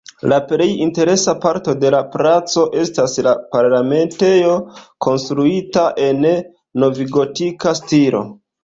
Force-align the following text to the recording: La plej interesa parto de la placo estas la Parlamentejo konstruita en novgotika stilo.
La 0.31 0.37
plej 0.51 0.65
interesa 0.85 1.35
parto 1.43 1.75
de 1.83 1.91
la 1.97 1.99
placo 2.15 2.65
estas 2.85 3.15
la 3.29 3.35
Parlamentejo 3.53 4.57
konstruita 5.09 5.89
en 6.11 6.29
novgotika 6.87 7.81
stilo. 7.85 8.27